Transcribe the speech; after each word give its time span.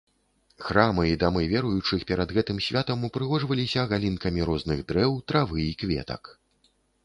Храмы 0.67 1.03
і 1.09 1.17
дамы 1.23 1.43
веруючых 1.51 2.07
перад 2.13 2.33
гэтым 2.39 2.57
святам 2.69 3.05
упрыгожваліся 3.09 3.87
галінкамі 3.95 4.41
розных 4.53 4.85
дрэў, 4.91 5.11
травы 5.33 5.67
і 5.69 5.81
кветак. 5.83 6.23